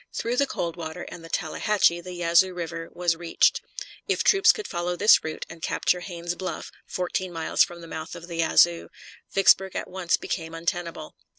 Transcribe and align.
Through 0.11 0.37
the 0.37 0.47
Coldwater 0.47 1.03
and 1.09 1.23
the 1.23 1.29
Tallahatchie 1.29 2.01
the 2.01 2.13
Yazoo 2.15 2.55
River 2.55 2.89
was 2.91 3.15
reached. 3.15 3.61
If 4.07 4.23
troops 4.23 4.51
could 4.51 4.67
follow 4.67 4.95
this 4.95 5.23
route 5.23 5.45
and 5.47 5.61
capture 5.61 5.99
Haynes's 5.99 6.33
Bluff, 6.33 6.71
fourteen 6.87 7.31
miles 7.31 7.63
from 7.63 7.81
the 7.81 7.87
mouth 7.87 8.15
of 8.15 8.27
the 8.27 8.37
Yazoo, 8.37 8.89
Vicksburg 9.31 9.75
at 9.75 9.87
once 9.91 10.17
became 10.17 10.55
untenable. 10.55 11.13